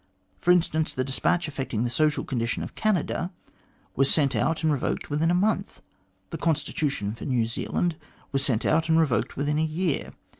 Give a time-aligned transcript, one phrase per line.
[0.39, 3.31] For instance, the despatch affecting the social condition of Canada
[3.95, 5.83] was sent out and revoked within a month.
[6.31, 7.97] The constitution for New Zealand
[8.31, 10.13] was sent out and revoked within a year.